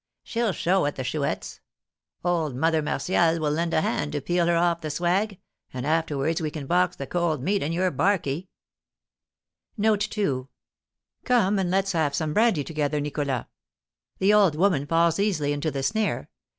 [0.23, 1.59] She'll show at the Chouette's.
[2.25, 5.37] Old Mother Martial will lend a hand to peel her of the swag,
[5.71, 8.49] and a'terwards we can box the 'cold meat' in your 'barkey.'"
[11.23, 13.45] "Come and let's have some brandy together, Nicholas.
[14.17, 16.31] The old woman falls easily into the snare.